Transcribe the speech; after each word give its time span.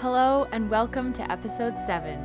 Hello, 0.00 0.48
and 0.50 0.70
welcome 0.70 1.12
to 1.12 1.30
episode 1.30 1.74
7. 1.84 2.18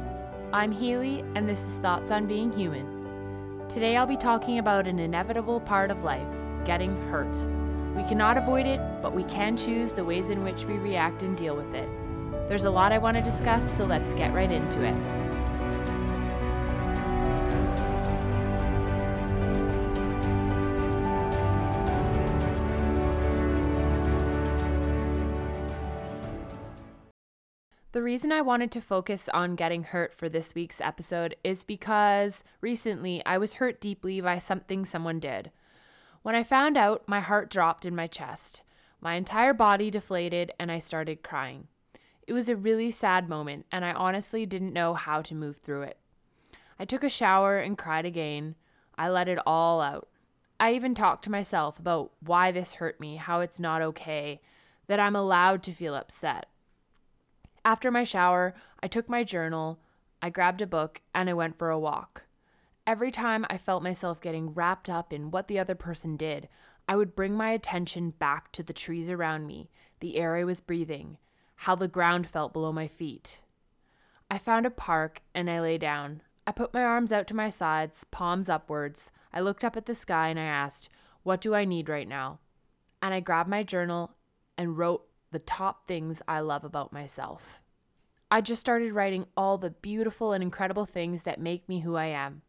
I'm 0.53 0.71
Healy, 0.71 1.25
and 1.35 1.45
this 1.45 1.59
is 1.59 1.75
Thoughts 1.75 2.09
on 2.09 2.25
Being 2.25 2.53
Human. 2.53 3.67
Today 3.67 3.97
I'll 3.97 4.07
be 4.07 4.15
talking 4.15 4.59
about 4.59 4.87
an 4.87 4.97
inevitable 4.97 5.59
part 5.59 5.91
of 5.91 6.01
life 6.01 6.25
getting 6.63 6.95
hurt. 7.09 7.35
We 7.93 8.03
cannot 8.03 8.37
avoid 8.37 8.65
it, 8.65 8.79
but 9.01 9.13
we 9.13 9.25
can 9.25 9.57
choose 9.57 9.91
the 9.91 10.05
ways 10.05 10.29
in 10.29 10.41
which 10.41 10.63
we 10.63 10.77
react 10.77 11.21
and 11.21 11.35
deal 11.35 11.53
with 11.53 11.73
it. 11.73 11.89
There's 12.47 12.63
a 12.63 12.69
lot 12.69 12.93
I 12.93 12.97
want 12.97 13.17
to 13.17 13.21
discuss, 13.21 13.69
so 13.75 13.83
let's 13.83 14.13
get 14.13 14.33
right 14.33 14.53
into 14.53 14.81
it. 14.81 15.24
The 27.95 28.03
reason 28.03 28.33
I 28.33 28.41
wanted 28.41 28.71
to 28.71 28.81
focus 28.81 29.29
on 29.33 29.55
getting 29.55 29.83
hurt 29.83 30.13
for 30.13 30.27
this 30.27 30.53
week's 30.53 30.81
episode 30.81 31.33
is 31.45 31.63
because 31.63 32.43
recently 32.59 33.25
I 33.25 33.37
was 33.37 33.53
hurt 33.53 33.79
deeply 33.79 34.19
by 34.19 34.37
something 34.37 34.85
someone 34.85 35.21
did. 35.21 35.49
When 36.21 36.35
I 36.35 36.43
found 36.43 36.75
out, 36.75 37.03
my 37.07 37.21
heart 37.21 37.49
dropped 37.49 37.85
in 37.85 37.95
my 37.95 38.07
chest. 38.07 38.63
My 38.99 39.13
entire 39.13 39.53
body 39.53 39.89
deflated 39.89 40.51
and 40.59 40.73
I 40.73 40.79
started 40.79 41.23
crying. 41.23 41.69
It 42.27 42.33
was 42.33 42.49
a 42.49 42.57
really 42.57 42.91
sad 42.91 43.29
moment, 43.29 43.65
and 43.71 43.85
I 43.85 43.93
honestly 43.93 44.45
didn't 44.45 44.73
know 44.73 44.93
how 44.93 45.21
to 45.21 45.33
move 45.33 45.55
through 45.55 45.83
it. 45.83 45.97
I 46.77 46.83
took 46.83 47.01
a 47.01 47.07
shower 47.07 47.59
and 47.59 47.77
cried 47.77 48.03
again. 48.03 48.55
I 48.97 49.07
let 49.07 49.29
it 49.29 49.39
all 49.47 49.79
out. 49.79 50.09
I 50.59 50.73
even 50.73 50.95
talked 50.95 51.23
to 51.23 51.31
myself 51.31 51.79
about 51.79 52.11
why 52.19 52.51
this 52.51 52.73
hurt 52.73 52.99
me, 52.99 53.15
how 53.15 53.39
it's 53.39 53.57
not 53.57 53.81
okay, 53.81 54.41
that 54.87 54.99
I'm 54.99 55.15
allowed 55.15 55.63
to 55.63 55.71
feel 55.71 55.95
upset. 55.95 56.47
After 57.65 57.89
my 57.89 58.03
shower, 58.03 58.53
I 58.83 58.87
took 58.87 59.09
my 59.09 59.23
journal, 59.23 59.79
I 60.21 60.29
grabbed 60.29 60.61
a 60.61 60.67
book, 60.67 61.01
and 61.15 61.27
I 61.27 61.33
went 61.33 61.57
for 61.57 61.71
a 61.71 61.79
walk. 61.79 62.25
Every 62.85 63.09
time 63.09 63.43
I 63.49 63.57
felt 63.57 63.81
myself 63.81 64.21
getting 64.21 64.53
wrapped 64.53 64.87
up 64.87 65.11
in 65.11 65.31
what 65.31 65.47
the 65.47 65.57
other 65.57 65.73
person 65.73 66.15
did, 66.15 66.47
I 66.87 66.95
would 66.95 67.15
bring 67.15 67.33
my 67.33 67.49
attention 67.49 68.11
back 68.11 68.51
to 68.51 68.61
the 68.61 68.73
trees 68.73 69.09
around 69.09 69.47
me, 69.47 69.71
the 69.99 70.17
air 70.17 70.35
I 70.35 70.43
was 70.43 70.61
breathing, 70.61 71.17
how 71.55 71.73
the 71.73 71.87
ground 71.87 72.29
felt 72.29 72.53
below 72.53 72.71
my 72.71 72.87
feet. 72.87 73.41
I 74.29 74.37
found 74.37 74.67
a 74.67 74.71
park 74.71 75.23
and 75.33 75.49
I 75.49 75.59
lay 75.59 75.79
down. 75.79 76.21
I 76.45 76.51
put 76.51 76.75
my 76.75 76.83
arms 76.83 77.11
out 77.11 77.25
to 77.29 77.35
my 77.35 77.49
sides, 77.49 78.05
palms 78.11 78.47
upwards. 78.47 79.09
I 79.33 79.39
looked 79.39 79.63
up 79.63 79.75
at 79.75 79.87
the 79.87 79.95
sky 79.95 80.29
and 80.29 80.39
I 80.39 80.43
asked, 80.43 80.89
What 81.23 81.41
do 81.41 81.55
I 81.55 81.65
need 81.65 81.89
right 81.89 82.07
now? 82.07 82.37
And 83.01 83.11
I 83.15 83.19
grabbed 83.19 83.49
my 83.49 83.63
journal 83.63 84.11
and 84.55 84.77
wrote 84.77 85.07
the 85.35 85.39
top 85.39 85.85
things 85.85 86.21
I 86.29 86.39
love 86.39 86.63
about 86.63 86.93
myself. 86.93 87.59
I 88.31 88.39
just 88.39 88.61
started 88.61 88.93
writing 88.93 89.27
all 89.35 89.57
the 89.57 89.71
beautiful 89.71 90.31
and 90.31 90.41
incredible 90.41 90.85
things 90.85 91.23
that 91.23 91.41
make 91.41 91.67
me 91.67 91.81
who 91.81 91.97
I 91.97 92.05
am. 92.05 92.41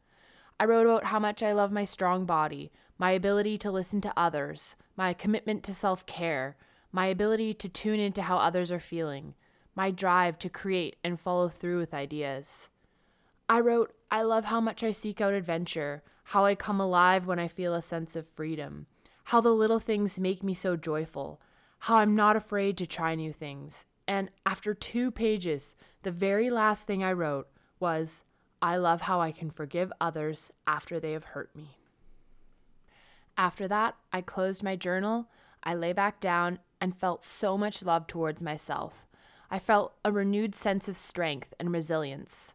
I 0.61 0.67
wrote 0.67 0.87
about 0.87 1.07
how 1.07 1.19
much 1.19 1.43
I 1.43 1.53
love 1.53 1.73
my 1.73 1.85
strong 1.85 2.27
body, 2.27 2.71
my 2.97 3.11
ability 3.11 3.59
to 3.59 3.73
listen 3.73 4.01
to 4.03 4.13
others, 4.17 4.77
my 4.97 5.13
commitment 5.15 5.65
to 5.65 5.75
self 5.75 6.07
care, 6.07 6.57
my 6.93 7.07
ability 7.07 7.55
to 7.55 7.69
tune 7.69 7.99
into 7.99 8.23
how 8.23 8.37
others 8.39 8.71
are 8.71 8.79
feeling, 8.79 9.35
my 9.75 9.91
drive 9.91 10.39
to 10.39 10.49
create 10.49 10.95
and 11.03 11.19
follow 11.19 11.49
through 11.49 11.81
with 11.81 11.93
ideas. 11.93 12.69
I 13.49 13.59
wrote, 13.59 13.97
I 14.13 14.23
love 14.23 14.45
how 14.45 14.61
much 14.61 14.85
I 14.85 14.93
seek 14.93 15.21
out 15.21 15.35
adventure, 15.35 16.05
how 16.23 16.45
I 16.45 16.55
come 16.55 16.79
alive 16.79 17.27
when 17.27 17.41
I 17.41 17.49
feel 17.49 17.75
a 17.75 17.83
sense 17.83 18.15
of 18.15 18.29
freedom, 18.29 18.87
how 19.25 19.41
the 19.41 19.51
little 19.51 19.81
things 19.81 20.21
make 20.21 20.45
me 20.45 20.55
so 20.55 20.77
joyful, 20.77 21.41
how 21.87 21.99
I'm 21.99 22.17
not 22.17 22.35
afraid 22.35 22.77
to 22.79 22.85
try 22.85 23.15
new 23.15 23.33
things. 23.33 23.85
And 24.09 24.29
after 24.45 24.75
two 24.75 25.13
pages, 25.13 25.77
the 26.03 26.11
very 26.11 26.51
last 26.51 26.85
thing 26.85 27.05
I 27.05 27.13
wrote 27.13 27.47
was, 27.79 28.25
I 28.61 28.77
love 28.77 29.03
how 29.03 29.21
I 29.21 29.31
can 29.31 29.53
forgive 29.53 29.93
others 30.01 30.51
after 30.67 30.99
they 30.99 31.13
have 31.13 31.27
hurt 31.27 31.55
me. 31.55 31.79
After 33.39 33.69
that, 33.69 33.95
I 34.13 34.21
closed 34.21 34.65
my 34.65 34.75
journal, 34.75 35.29
I 35.63 35.77
lay 35.77 35.93
back 35.93 36.19
down, 36.19 36.59
and 36.81 36.99
felt 36.99 37.25
so 37.25 37.57
much 37.57 37.85
love 37.85 38.09
towards 38.09 38.43
myself. 38.43 39.07
I 39.49 39.61
felt 39.61 39.95
a 40.05 40.11
renewed 40.11 40.57
sense 40.57 40.89
of 40.89 40.97
strength 40.97 41.55
and 41.61 41.71
resilience. 41.71 42.53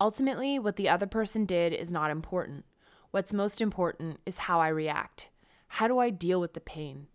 Ultimately, 0.00 0.58
what 0.58 0.76
the 0.76 0.88
other 0.88 1.06
person 1.06 1.44
did 1.44 1.74
is 1.74 1.92
not 1.92 2.10
important. 2.10 2.64
What's 3.10 3.34
most 3.34 3.60
important 3.60 4.20
is 4.24 4.38
how 4.38 4.60
I 4.60 4.68
react. 4.68 5.28
How 5.68 5.88
do 5.88 5.98
I 5.98 6.08
deal 6.08 6.40
with 6.40 6.54
the 6.54 6.60
pain? 6.60 7.08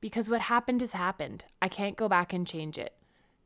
Because 0.00 0.28
what 0.28 0.42
happened 0.42 0.80
has 0.80 0.92
happened. 0.92 1.44
I 1.60 1.68
can't 1.68 1.96
go 1.96 2.08
back 2.08 2.32
and 2.32 2.46
change 2.46 2.78
it. 2.78 2.94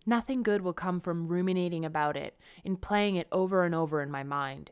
Nothing 0.04 0.42
good 0.42 0.62
will 0.62 0.72
come 0.72 1.00
from 1.00 1.28
ruminating 1.28 1.84
about 1.84 2.16
it 2.16 2.36
and 2.64 2.80
playing 2.80 3.16
it 3.16 3.28
over 3.30 3.64
and 3.64 3.74
over 3.74 4.02
in 4.02 4.10
my 4.10 4.22
mind. 4.22 4.70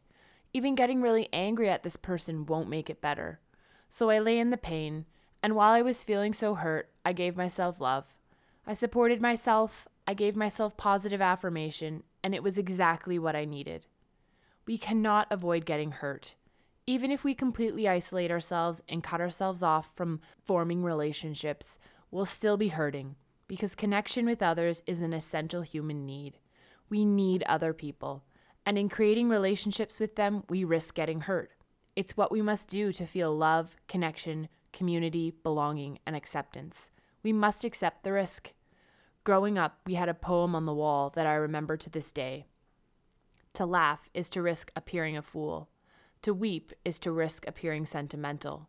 Even 0.52 0.74
getting 0.74 1.00
really 1.00 1.28
angry 1.32 1.70
at 1.70 1.84
this 1.84 1.96
person 1.96 2.46
won't 2.46 2.68
make 2.68 2.90
it 2.90 3.00
better. 3.00 3.38
So 3.88 4.10
I 4.10 4.18
lay 4.18 4.38
in 4.38 4.50
the 4.50 4.56
pain, 4.56 5.06
and 5.42 5.54
while 5.54 5.70
I 5.70 5.82
was 5.82 6.02
feeling 6.02 6.34
so 6.34 6.54
hurt, 6.54 6.90
I 7.04 7.12
gave 7.12 7.36
myself 7.36 7.80
love. 7.80 8.12
I 8.66 8.74
supported 8.74 9.20
myself, 9.20 9.86
I 10.06 10.14
gave 10.14 10.34
myself 10.34 10.76
positive 10.76 11.20
affirmation, 11.20 12.02
and 12.22 12.34
it 12.34 12.42
was 12.42 12.58
exactly 12.58 13.18
what 13.18 13.36
I 13.36 13.44
needed. 13.44 13.86
We 14.66 14.76
cannot 14.76 15.28
avoid 15.30 15.64
getting 15.64 15.92
hurt. 15.92 16.34
Even 16.86 17.10
if 17.10 17.24
we 17.24 17.34
completely 17.34 17.88
isolate 17.88 18.30
ourselves 18.30 18.82
and 18.88 19.02
cut 19.02 19.20
ourselves 19.20 19.62
off 19.62 19.90
from 19.94 20.20
forming 20.44 20.82
relationships, 20.82 21.78
we'll 22.10 22.26
still 22.26 22.56
be 22.56 22.68
hurting 22.68 23.16
because 23.50 23.74
connection 23.74 24.26
with 24.26 24.42
others 24.42 24.80
is 24.86 25.00
an 25.00 25.12
essential 25.12 25.62
human 25.62 26.06
need. 26.06 26.38
We 26.88 27.04
need 27.04 27.42
other 27.44 27.72
people, 27.72 28.22
and 28.64 28.78
in 28.78 28.88
creating 28.88 29.28
relationships 29.28 29.98
with 29.98 30.14
them, 30.14 30.44
we 30.48 30.62
risk 30.62 30.94
getting 30.94 31.22
hurt. 31.22 31.50
It's 31.96 32.16
what 32.16 32.30
we 32.30 32.42
must 32.42 32.68
do 32.68 32.92
to 32.92 33.06
feel 33.06 33.36
love, 33.36 33.74
connection, 33.88 34.48
community, 34.72 35.32
belonging, 35.42 35.98
and 36.06 36.14
acceptance. 36.14 36.92
We 37.24 37.32
must 37.32 37.64
accept 37.64 38.04
the 38.04 38.12
risk. 38.12 38.52
Growing 39.24 39.58
up, 39.58 39.80
we 39.84 39.94
had 39.94 40.08
a 40.08 40.14
poem 40.14 40.54
on 40.54 40.64
the 40.64 40.72
wall 40.72 41.10
that 41.16 41.26
I 41.26 41.34
remember 41.34 41.76
to 41.76 41.90
this 41.90 42.12
day. 42.12 42.46
To 43.54 43.66
laugh 43.66 44.08
is 44.14 44.30
to 44.30 44.42
risk 44.42 44.70
appearing 44.76 45.16
a 45.16 45.22
fool. 45.22 45.68
To 46.22 46.34
weep 46.34 46.74
is 46.84 46.98
to 46.98 47.12
risk 47.12 47.46
appearing 47.46 47.86
sentimental. 47.86 48.68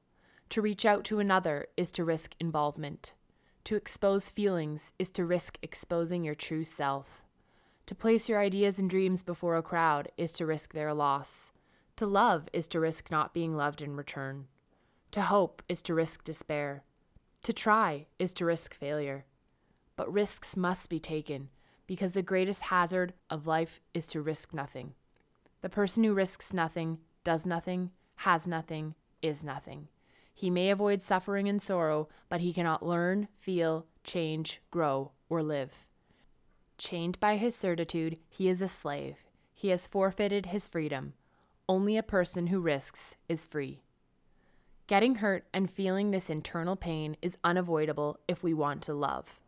To 0.52 0.62
reach 0.62 0.86
out 0.86 1.04
to 1.06 1.20
another 1.20 1.68
is 1.76 1.92
to 1.94 2.06
risk 2.06 2.34
involvement. 2.40 3.14
To 3.66 3.76
expose 3.76 4.30
feelings 4.30 4.94
is 4.98 5.10
to 5.12 5.26
risk 5.26 5.58
exposing 5.62 6.24
your 6.24 6.36
true 6.36 6.64
self. 6.64 7.24
To 7.88 7.96
place 7.96 8.30
your 8.30 8.40
ideas 8.40 8.80
and 8.80 8.90
dreams 8.90 9.22
before 9.22 9.58
a 9.58 9.62
crowd 9.62 10.10
is 10.16 10.32
to 10.34 10.46
risk 10.46 10.72
their 10.72 10.94
loss. 10.94 11.52
To 11.98 12.06
love 12.06 12.48
is 12.54 12.70
to 12.70 12.80
risk 12.80 13.12
not 13.12 13.34
being 13.34 13.58
loved 13.58 13.82
in 13.82 13.98
return. 13.98 14.48
To 15.12 15.24
hope 15.24 15.62
is 15.68 15.82
to 15.84 15.94
risk 15.94 16.24
despair. 16.24 16.84
To 17.44 17.52
try 17.52 18.08
is 18.18 18.34
to 18.36 18.46
risk 18.46 18.74
failure. 18.74 19.26
But 19.98 20.12
risks 20.12 20.56
must 20.56 20.90
be 20.90 21.02
taken 21.02 21.50
because 21.86 22.14
the 22.14 22.22
greatest 22.22 22.62
hazard 22.62 23.14
of 23.30 23.46
life 23.46 23.82
is 23.94 24.08
to 24.08 24.22
risk 24.22 24.54
nothing. 24.54 24.94
The 25.62 25.70
person 25.70 26.06
who 26.06 26.14
risks 26.14 26.54
nothing, 26.54 27.00
does 27.24 27.46
nothing, 27.46 27.92
has 28.16 28.48
nothing, 28.48 28.96
is 29.22 29.44
nothing. 29.44 29.88
He 30.34 30.50
may 30.50 30.70
avoid 30.70 31.02
suffering 31.02 31.48
and 31.48 31.62
sorrow, 31.62 32.10
but 32.30 32.42
he 32.42 32.54
cannot 32.54 32.86
learn, 32.86 33.28
feel, 33.40 33.86
change, 34.04 34.62
grow, 34.72 35.12
or 35.30 35.44
live. 35.44 35.72
Chained 36.78 37.20
by 37.20 37.38
his 37.38 37.56
certitude, 37.56 38.18
he 38.28 38.50
is 38.50 38.62
a 38.62 38.68
slave. 38.68 39.18
He 39.54 39.70
has 39.70 39.86
forfeited 39.86 40.48
his 40.48 40.68
freedom. 40.68 41.14
Only 41.70 41.96
a 41.96 42.04
person 42.04 42.48
who 42.48 42.60
risks 42.60 43.16
is 43.30 43.46
free. 43.46 43.84
Getting 44.88 45.16
hurt 45.16 45.46
and 45.54 45.70
feeling 45.70 46.12
this 46.12 46.30
internal 46.30 46.76
pain 46.76 47.16
is 47.22 47.38
unavoidable 47.44 48.20
if 48.28 48.42
we 48.42 48.54
want 48.54 48.82
to 48.84 48.94
love. 48.94 49.40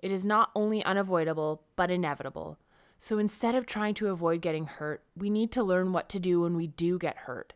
It 0.00 0.10
is 0.10 0.24
not 0.24 0.50
only 0.54 0.82
unavoidable, 0.84 1.62
but 1.76 1.90
inevitable. 1.90 2.58
So 2.98 3.18
instead 3.18 3.54
of 3.54 3.64
trying 3.64 3.94
to 3.94 4.08
avoid 4.08 4.42
getting 4.42 4.66
hurt, 4.66 5.02
we 5.16 5.30
need 5.30 5.52
to 5.52 5.62
learn 5.62 5.92
what 5.92 6.08
to 6.10 6.18
do 6.18 6.40
when 6.40 6.56
we 6.56 6.66
do 6.66 6.98
get 6.98 7.16
hurt. 7.16 7.52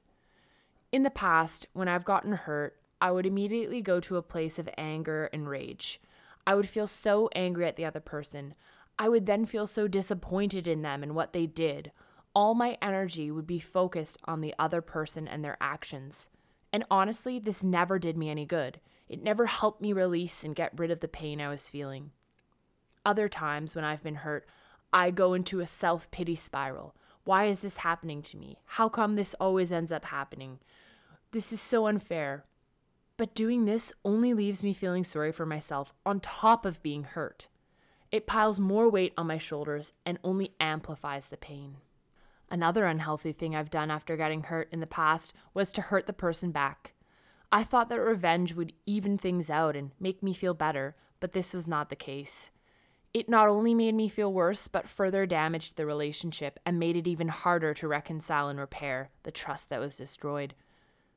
In 0.93 1.03
the 1.03 1.11
past, 1.11 1.67
when 1.73 1.89
I've 1.89 2.05
gotten 2.05 2.33
hurt, 2.33 2.77
I 3.01 3.11
would 3.11 3.27
immediately 3.27 3.81
go 3.81 3.99
to 4.01 4.17
a 4.17 4.23
place 4.23 4.59
of 4.59 4.69
anger 4.79 5.29
and 5.33 5.49
rage. 5.49 6.01
I 6.47 6.55
would 6.55 6.69
feel 6.69 6.87
so 6.87 7.29
angry 7.35 7.67
at 7.67 7.77
the 7.77 7.85
other 7.85 8.01
person. 8.01 8.55
I 8.99 9.09
would 9.09 9.27
then 9.27 9.47
feel 9.47 9.67
so 9.67 9.89
disappointed 9.89 10.69
in 10.69 10.83
them 10.83 11.03
and 11.03 11.15
what 11.15 11.33
they 11.33 11.47
did. 11.47 11.91
All 12.35 12.55
my 12.55 12.79
energy 12.81 13.31
would 13.31 13.47
be 13.47 13.59
focused 13.59 14.19
on 14.25 14.41
the 14.41 14.55
other 14.59 14.81
person 14.81 15.27
and 15.27 15.45
their 15.45 15.57
actions. 15.61 16.29
And 16.73 16.85
honestly, 16.91 17.39
this 17.39 17.63
never 17.63 17.99
did 17.99 18.17
me 18.17 18.31
any 18.31 18.47
good. 18.47 18.81
It 19.09 19.23
never 19.23 19.47
helped 19.47 19.83
me 19.83 19.93
release 19.93 20.45
and 20.45 20.55
get 20.55 20.79
rid 20.79 20.91
of 20.91 21.01
the 21.01 21.09
pain 21.09 21.41
I 21.41 21.49
was 21.49 21.69
feeling. 21.69 22.13
Other 23.05 23.29
times 23.29 23.75
when 23.75 23.85
I've 23.85 24.03
been 24.03 24.17
hurt, 24.17 24.47
I 24.93 25.11
go 25.11 25.35
into 25.35 25.61
a 25.61 25.67
self 25.67 26.11
pity 26.11 26.37
spiral. 26.37 26.95
Why 27.25 27.47
is 27.47 27.61
this 27.61 27.79
happening 27.79 28.23
to 28.23 28.37
me? 28.37 28.59
How 28.65 28.89
come 28.89 29.15
this 29.15 29.35
always 29.41 29.73
ends 29.73 29.93
up 29.93 30.07
happening? 30.07 30.59
This 31.31 31.53
is 31.53 31.61
so 31.61 31.87
unfair. 31.87 32.45
But 33.17 33.35
doing 33.35 33.65
this 33.65 33.93
only 34.05 34.35
leaves 34.35 34.63
me 34.63 34.75
feeling 34.75 35.05
sorry 35.05 35.33
for 35.33 35.47
myself 35.47 35.95
on 36.05 36.21
top 36.21 36.67
of 36.67 36.83
being 36.83 37.05
hurt. 37.05 37.47
It 38.11 38.27
piles 38.27 38.59
more 38.59 38.91
weight 38.91 39.15
on 39.17 39.27
my 39.27 39.39
shoulders 39.39 39.93
and 40.05 40.19
only 40.23 40.55
amplifies 40.61 41.29
the 41.29 41.37
pain. 41.37 41.77
Another 42.51 42.85
unhealthy 42.85 43.33
thing 43.33 43.57
I've 43.57 43.71
done 43.71 43.91
after 43.91 44.17
getting 44.17 44.43
hurt 44.43 44.69
in 44.71 44.81
the 44.81 44.87
past 44.87 45.33
was 45.55 45.73
to 45.73 45.81
hurt 45.81 46.07
the 46.07 46.13
person 46.13 46.51
back. 46.51 46.93
I 47.51 47.65
thought 47.65 47.89
that 47.89 48.01
revenge 48.01 48.55
would 48.55 48.75
even 48.85 49.17
things 49.17 49.49
out 49.49 49.77
and 49.77 49.93
make 49.99 50.23
me 50.23 50.35
feel 50.35 50.53
better, 50.53 50.95
but 51.21 51.33
this 51.33 51.55
was 51.55 51.67
not 51.67 51.89
the 51.89 51.97
case. 51.97 52.51
It 53.15 53.29
not 53.29 53.49
only 53.49 53.75
made 53.75 53.95
me 53.95 54.09
feel 54.09 54.33
worse, 54.33 54.69
but 54.69 54.89
further 54.89 55.27
damaged 55.27 55.77
the 55.77 55.85
relationship 55.85 56.59
and 56.65 56.79
made 56.79 56.97
it 56.97 57.07
even 57.07 57.29
harder 57.29 57.75
to 57.75 57.89
reconcile 57.89 58.49
and 58.49 58.59
repair 58.59 59.11
the 59.23 59.31
trust 59.31 59.69
that 59.69 59.81
was 59.81 59.97
destroyed. 59.97 60.55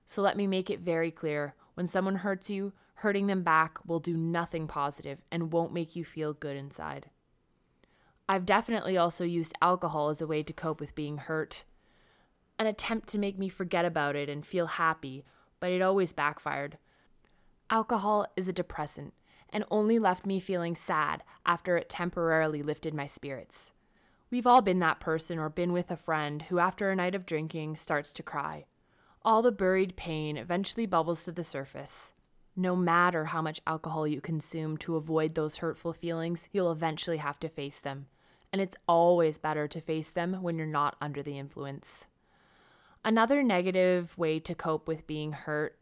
So 0.06 0.22
let 0.22 0.36
me 0.36 0.46
make 0.46 0.70
it 0.70 0.82
very 0.82 1.10
clear 1.10 1.56
when 1.76 1.88
someone 1.88 2.18
hurts 2.18 2.50
you, 2.50 2.74
hurting 2.96 3.28
them 3.28 3.44
back 3.44 3.80
will 3.86 4.00
do 4.00 4.18
nothing 4.18 4.68
positive 4.68 5.20
and 5.32 5.54
won't 5.54 5.74
make 5.74 5.96
you 5.96 6.04
feel 6.04 6.34
good 6.34 6.58
inside. 6.58 7.10
I've 8.28 8.46
definitely 8.46 8.98
also 8.98 9.24
used 9.24 9.54
alcohol 9.62 10.10
as 10.10 10.20
a 10.20 10.28
way 10.28 10.44
to 10.44 10.54
cope 10.54 10.82
with 10.82 10.96
being 10.96 11.18
hurt. 11.18 11.64
An 12.60 12.68
attempt 12.68 13.08
to 13.10 13.20
make 13.20 13.38
me 13.38 13.48
forget 13.48 13.86
about 13.86 14.16
it 14.16 14.30
and 14.30 14.46
feel 14.46 14.66
happy, 14.66 15.24
but 15.60 15.72
it 15.72 15.82
always 15.82 16.12
backfired. 16.12 16.78
Alcohol 17.70 18.26
is 18.36 18.48
a 18.48 18.54
depressant 18.54 19.14
and 19.56 19.64
only 19.72 19.98
left 19.98 20.26
me 20.26 20.40
feeling 20.40 20.76
sad 20.76 21.24
after 21.46 21.78
it 21.78 21.90
temporarily 21.90 22.62
lifted 22.62 22.94
my 22.94 23.08
spirits. 23.08 23.72
We've 24.30 24.46
all 24.46 24.62
been 24.62 24.80
that 24.80 25.00
person 25.00 25.40
or 25.40 25.50
been 25.50 25.72
with 25.72 25.90
a 25.90 25.96
friend 25.96 26.44
who, 26.44 26.60
after 26.60 26.92
a 26.92 26.96
night 26.96 27.16
of 27.16 27.26
drinking, 27.26 27.78
starts 27.78 28.12
to 28.14 28.24
cry. 28.24 28.66
All 29.24 29.42
the 29.42 29.52
buried 29.52 29.96
pain 29.96 30.36
eventually 30.36 30.86
bubbles 30.86 31.24
to 31.24 31.32
the 31.32 31.44
surface. 31.44 32.12
No 32.56 32.76
matter 32.76 33.26
how 33.26 33.42
much 33.42 33.62
alcohol 33.66 34.06
you 34.06 34.20
consume 34.20 34.78
to 34.80 34.98
avoid 34.98 35.36
those 35.36 35.58
hurtful 35.58 35.94
feelings, 35.94 36.50
you'll 36.52 36.72
eventually 36.72 37.18
have 37.18 37.40
to 37.40 37.50
face 37.50 37.80
them 37.80 38.08
and 38.56 38.62
it's 38.62 38.78
always 38.88 39.38
better 39.38 39.68
to 39.68 39.82
face 39.82 40.10
them 40.10 40.42
when 40.42 40.58
you're 40.58 40.66
not 40.66 40.96
under 41.02 41.22
the 41.22 41.38
influence. 41.38 42.06
Another 43.04 43.44
negative 43.44 44.18
way 44.18 44.40
to 44.40 44.56
cope 44.56 44.88
with 44.88 45.06
being 45.06 45.34
hurt 45.34 45.78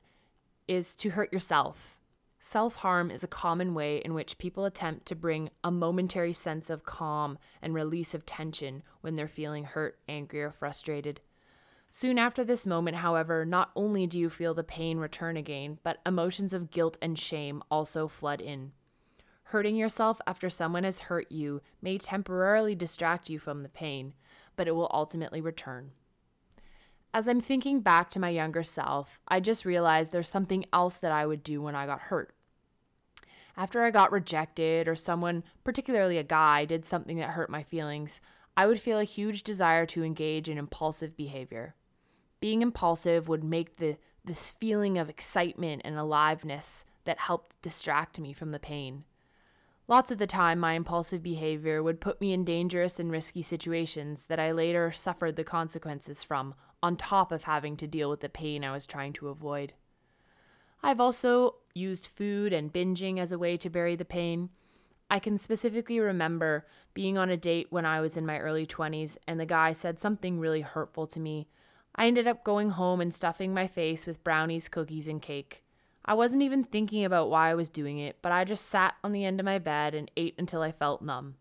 is 0.68 0.96
to 0.96 1.12
hurt 1.12 1.32
yourself. 1.32 2.00
Self 2.46 2.76
harm 2.76 3.10
is 3.10 3.24
a 3.24 3.28
common 3.28 3.74
way 3.74 4.00
in 4.00 4.14
which 4.14 4.38
people 4.38 4.66
attempt 4.66 5.06
to 5.06 5.16
bring 5.16 5.50
a 5.64 5.72
momentary 5.72 6.34
sense 6.34 6.70
of 6.70 6.84
calm 6.84 7.38
and 7.62 7.74
release 7.74 8.14
of 8.14 8.26
tension 8.26 8.84
when 9.00 9.16
they're 9.16 9.30
feeling 9.30 9.64
hurt, 9.64 9.98
angry, 10.10 10.44
or 10.44 10.52
frustrated. 10.52 11.22
Soon 11.90 12.20
after 12.20 12.44
this 12.44 12.68
moment, 12.68 12.98
however, 12.98 13.46
not 13.46 13.72
only 13.78 14.06
do 14.06 14.20
you 14.20 14.30
feel 14.30 14.54
the 14.54 14.62
pain 14.62 14.98
return 14.98 15.38
again, 15.38 15.80
but 15.84 16.02
emotions 16.06 16.52
of 16.52 16.70
guilt 16.70 16.98
and 17.02 17.18
shame 17.18 17.64
also 17.72 18.10
flood 18.10 18.42
in. 18.42 18.74
Hurting 19.46 19.78
yourself 19.78 20.20
after 20.28 20.50
someone 20.50 20.84
has 20.84 21.00
hurt 21.00 21.32
you 21.32 21.62
may 21.82 21.98
temporarily 21.98 22.76
distract 22.76 23.30
you 23.30 23.40
from 23.40 23.64
the 23.64 23.70
pain, 23.70 24.16
but 24.58 24.68
it 24.68 24.76
will 24.76 24.92
ultimately 24.94 25.40
return. 25.40 25.92
As 27.14 27.28
I'm 27.28 27.42
thinking 27.42 27.82
back 27.82 28.10
to 28.12 28.20
my 28.20 28.30
younger 28.30 28.64
self, 28.64 29.20
I 29.28 29.40
just 29.40 29.66
realized 29.66 30.12
there's 30.12 30.30
something 30.30 30.66
else 30.74 30.96
that 30.96 31.12
I 31.12 31.28
would 31.28 31.44
do 31.44 31.62
when 31.62 31.76
I 31.76 31.86
got 31.86 32.02
hurt. 32.02 32.34
After 33.56 33.84
I 33.84 33.92
got 33.92 34.12
rejected, 34.12 34.88
or 34.88 34.96
someone, 34.96 35.44
particularly 35.64 36.18
a 36.18 36.24
guy, 36.24 36.66
did 36.66 36.86
something 36.86 37.18
that 37.18 37.32
hurt 37.32 37.52
my 37.52 37.62
feelings, 37.62 38.20
I 38.58 38.66
would 38.66 38.82
feel 38.82 38.98
a 38.98 39.04
huge 39.04 39.44
desire 39.44 39.86
to 39.88 40.04
engage 40.04 40.50
in 40.50 40.58
impulsive 40.58 41.16
behavior. 41.16 41.76
Being 42.40 42.64
impulsive 42.64 43.28
would 43.28 43.44
make 43.44 43.78
the, 43.78 43.98
this 44.26 44.50
feeling 44.50 44.98
of 44.98 45.08
excitement 45.08 45.84
and 45.86 45.96
aliveness 45.96 46.84
that 47.06 47.20
helped 47.20 47.62
distract 47.62 48.20
me 48.20 48.34
from 48.34 48.52
the 48.52 48.60
pain. 48.60 49.04
Lots 49.88 50.12
of 50.12 50.18
the 50.18 50.28
time, 50.28 50.60
my 50.60 50.74
impulsive 50.74 51.22
behavior 51.22 51.84
would 51.84 52.00
put 52.00 52.22
me 52.22 52.32
in 52.32 52.46
dangerous 52.46 53.00
and 53.00 53.12
risky 53.12 53.44
situations 53.44 54.26
that 54.30 54.40
I 54.40 54.54
later 54.54 54.92
suffered 54.94 55.36
the 55.36 55.44
consequences 55.44 56.24
from, 56.24 56.56
on 56.82 56.96
top 56.96 57.32
of 57.34 57.44
having 57.44 57.76
to 57.78 57.88
deal 57.88 58.10
with 58.10 58.22
the 58.22 58.30
pain 58.30 58.64
I 58.64 58.72
was 58.72 58.86
trying 58.86 59.12
to 59.14 59.28
avoid. 59.28 59.74
I've 60.82 61.02
also 61.02 61.56
used 61.74 62.08
food 62.08 62.54
and 62.54 62.72
binging 62.72 63.20
as 63.20 63.32
a 63.32 63.38
way 63.38 63.58
to 63.58 63.70
bury 63.70 63.96
the 63.96 64.06
pain. 64.06 64.50
I 65.10 65.20
can 65.20 65.38
specifically 65.38 66.00
remember 66.00 66.66
being 66.94 67.18
on 67.18 67.30
a 67.30 67.38
date 67.38 67.68
when 67.70 67.86
I 67.86 68.00
was 68.00 68.16
in 68.16 68.26
my 68.26 68.40
early 68.40 68.66
20s 68.66 69.18
and 69.28 69.40
the 69.40 69.46
guy 69.46 69.74
said 69.74 70.00
something 70.00 70.40
really 70.40 70.62
hurtful 70.62 71.08
to 71.08 71.20
me. 71.20 71.48
I 71.96 72.08
ended 72.08 72.28
up 72.28 72.44
going 72.44 72.72
home 72.72 73.02
and 73.02 73.14
stuffing 73.14 73.54
my 73.54 73.68
face 73.68 74.06
with 74.06 74.24
brownies, 74.24 74.70
cookies, 74.70 75.08
and 75.08 75.22
cake. 75.22 75.63
I 76.06 76.14
wasn't 76.14 76.44
even 76.44 76.64
thinking 76.64 77.06
about 77.06 77.30
why 77.30 77.50
I 77.50 77.56
was 77.56 77.70
doing 77.70 77.98
it, 77.98 78.18
but 78.22 78.32
I 78.32 78.44
just 78.44 78.66
sat 78.66 78.96
on 79.04 79.14
the 79.14 79.24
end 79.24 79.40
of 79.40 79.46
my 79.46 79.58
bed 79.58 79.96
and 79.96 80.12
ate 80.18 80.36
until 80.38 80.62
I 80.62 80.72
felt 80.72 81.02
numb. 81.02 81.36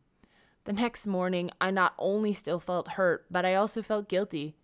The 0.64 0.72
next 0.72 1.06
morning, 1.06 1.50
I 1.60 1.72
not 1.72 1.94
only 1.98 2.32
still 2.32 2.60
felt 2.60 2.90
hurt, 2.90 3.26
but 3.28 3.44
I 3.44 3.54
also 3.56 3.82
felt 3.82 4.08
guilty. 4.08 4.54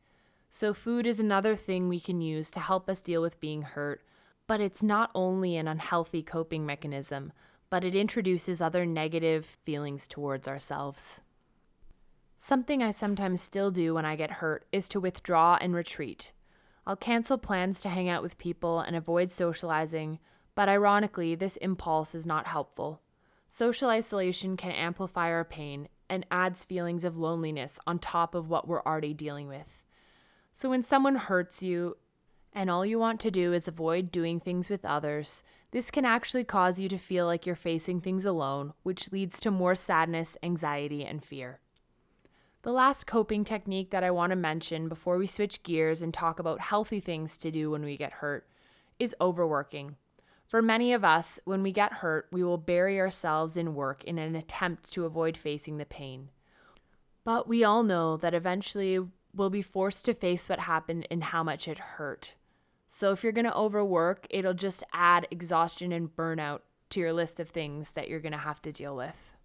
So, 0.51 0.73
food 0.73 1.07
is 1.07 1.19
another 1.19 1.57
thing 1.57 1.89
we 1.89 1.99
can 1.99 2.21
use 2.21 2.51
to 2.53 2.61
help 2.61 2.89
us 2.89 3.01
deal 3.01 3.21
with 3.21 3.41
being 3.41 3.63
hurt, 3.63 4.03
but 4.47 4.61
it's 4.61 4.83
not 4.83 5.11
only 5.15 5.57
an 5.57 5.67
unhealthy 5.67 6.23
coping 6.23 6.65
mechanism, 6.65 7.33
but 7.69 7.85
it 7.85 7.97
introduces 7.97 8.61
other 8.61 8.87
negative 8.87 9.59
feelings 9.65 10.07
towards 10.07 10.47
ourselves. 10.47 11.21
Something 12.39 12.83
I 12.83 12.93
sometimes 12.93 13.43
still 13.43 13.73
do 13.73 13.95
when 13.95 14.07
I 14.07 14.15
get 14.15 14.31
hurt 14.31 14.65
is 14.71 14.89
to 14.91 15.01
withdraw 15.01 15.59
and 15.61 15.75
retreat. 15.75 16.33
I'll 16.89 16.97
cancel 16.97 17.37
plans 17.37 17.83
to 17.83 17.91
hang 17.91 18.09
out 18.09 18.23
with 18.23 18.39
people 18.39 18.81
and 18.81 18.97
avoid 18.97 19.31
socializing, 19.31 20.21
but 20.55 20.71
ironically, 20.71 21.35
this 21.35 21.57
impulse 21.57 22.15
is 22.15 22.25
not 22.25 22.47
helpful. 22.47 23.03
Social 23.47 23.91
isolation 23.91 24.57
can 24.57 24.73
amplify 24.73 25.29
our 25.29 25.45
pain 25.45 25.89
and 26.09 26.25
adds 26.31 26.65
feelings 26.65 27.05
of 27.05 27.19
loneliness 27.19 27.79
on 27.87 27.99
top 27.99 28.35
of 28.35 28.49
what 28.49 28.67
we're 28.67 28.83
already 28.85 29.13
dealing 29.13 29.49
with. 29.49 29.83
So 30.55 30.71
when 30.71 30.83
someone 30.83 31.17
hurts 31.17 31.63
you 31.63 31.99
and 32.55 32.71
all 32.71 32.87
you 32.87 32.99
want 32.99 33.21
to 33.21 33.31
do 33.31 33.53
is 33.53 33.69
avoid 33.69 34.11
doing 34.11 34.41
things 34.41 34.71
with 34.71 34.87
others, 34.87 35.43
this 35.73 35.91
can 35.91 36.07
actually 36.07 36.45
cause 36.45 36.81
you 36.81 36.89
to 36.89 36.97
feel 36.97 37.27
like 37.27 37.45
you're 37.45 37.55
facing 37.55 38.01
things 38.01 38.25
alone, 38.25 38.73
which 38.83 39.13
leads 39.13 39.39
to 39.41 39.51
more 39.51 39.75
sadness, 39.75 40.39
anxiety, 40.43 41.05
and 41.05 41.23
fear. 41.23 41.61
The 42.63 42.73
last 42.73 43.07
coping 43.07 43.45
technique 43.45 43.91
that 43.91 44.03
I 44.03 44.11
want 44.11 44.31
to 44.31 44.37
mention 44.37 44.89
before 44.89 45.17
we 45.17 45.29
switch 45.29 45.63
gears 45.63 46.03
and 46.03 46.13
talk 46.13 46.41
about 46.41 46.61
healthy 46.61 46.99
things 46.99 47.37
to 47.37 47.53
do 47.53 47.71
when 47.71 47.85
we 47.85 47.97
get 47.97 48.15
hurt 48.15 48.49
is 48.99 49.15
overworking. 49.21 49.95
For 50.49 50.61
many 50.61 50.93
of 50.93 51.05
us, 51.05 51.39
when 51.45 51.63
we 51.63 51.71
get 51.71 51.95
hurt, 51.95 52.27
we 52.33 52.43
will 52.43 52.59
bury 52.59 52.99
ourselves 52.99 53.57
in 53.57 53.77
work 53.77 54.03
in 54.03 54.19
an 54.19 54.35
attempt 54.35 54.93
to 54.93 55.05
avoid 55.05 55.37
facing 55.37 55.77
the 55.77 55.85
pain. 55.85 56.31
But 57.23 57.47
we 57.47 57.63
all 57.63 57.85
know 57.85 58.17
that 58.17 58.35
eventually 58.35 58.99
we'll 59.33 59.51
be 59.51 59.63
forced 59.63 60.05
to 60.07 60.15
face 60.15 60.49
what 60.49 60.61
happened 60.61 61.07
and 61.13 61.23
how 61.23 61.45
much 61.45 61.69
it 61.69 61.79
hurt. 61.79 62.35
So 62.89 63.13
if 63.13 63.23
you're 63.23 63.33
going 63.33 63.45
to 63.45 63.57
overwork, 63.57 64.27
it'll 64.31 64.55
just 64.55 64.83
add 64.93 65.29
exhaustion 65.31 65.93
and 65.93 66.15
burnout 66.17 66.61
to 66.91 66.99
your 66.99 67.13
list 67.13 67.39
of 67.39 67.51
things 67.51 67.91
that 67.91 68.09
you're 68.09 68.19
going 68.19 68.33
to 68.33 68.39
have 68.39 68.61
to 68.63 68.73
deal 68.73 68.97
with. 68.97 69.38